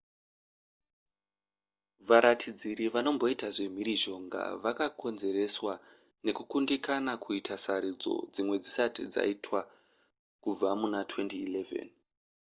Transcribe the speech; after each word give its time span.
varatidziri 2.09 2.85
vanomboita 2.93 3.47
zvemhirizhonga 3.55 4.41
vakakonzereswa 4.63 5.73
nekukundikana 6.25 7.13
kuita 7.23 7.55
sarudzo 7.65 8.13
dzimwe 8.33 8.55
dzisati 8.63 9.01
dzaitwa 9.13 9.59
kubva 10.43 10.69
muna 10.79 10.99
2011 11.11 11.81